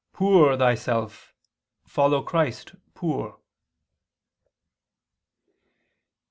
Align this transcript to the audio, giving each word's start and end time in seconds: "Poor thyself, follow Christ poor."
"Poor 0.13 0.57
thyself, 0.57 1.35
follow 1.85 2.23
Christ 2.23 2.73
poor." 2.95 3.37